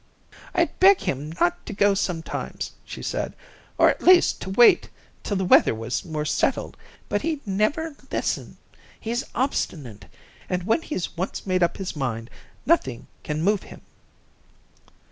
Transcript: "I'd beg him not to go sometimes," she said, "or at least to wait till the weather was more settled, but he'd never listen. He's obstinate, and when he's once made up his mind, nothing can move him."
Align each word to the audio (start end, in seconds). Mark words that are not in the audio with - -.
"I'd 0.55 0.79
beg 0.79 1.01
him 1.01 1.31
not 1.39 1.63
to 1.67 1.73
go 1.73 1.93
sometimes," 1.93 2.71
she 2.83 3.03
said, 3.03 3.35
"or 3.77 3.87
at 3.87 4.01
least 4.01 4.41
to 4.41 4.49
wait 4.49 4.89
till 5.21 5.37
the 5.37 5.45
weather 5.45 5.75
was 5.75 6.03
more 6.03 6.25
settled, 6.25 6.75
but 7.07 7.21
he'd 7.21 7.45
never 7.45 7.95
listen. 8.11 8.57
He's 8.99 9.23
obstinate, 9.35 10.05
and 10.49 10.63
when 10.63 10.81
he's 10.81 11.15
once 11.15 11.45
made 11.45 11.61
up 11.61 11.77
his 11.77 11.95
mind, 11.95 12.31
nothing 12.65 13.05
can 13.23 13.43
move 13.43 13.61
him." 13.61 13.81